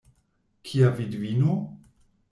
Kia 0.69 0.89
vidvino? 1.01 1.59